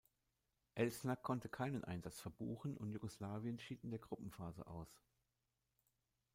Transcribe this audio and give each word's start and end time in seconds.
Elsner 0.73 1.15
konnte 1.15 1.47
keinen 1.47 1.83
Einsatz 1.83 2.21
verbuchen 2.21 2.75
und 2.75 2.91
Jugoslawien 2.91 3.59
schied 3.59 3.83
in 3.83 3.91
der 3.91 3.99
Gruppenphase 3.99 4.65
aus. 4.65 4.99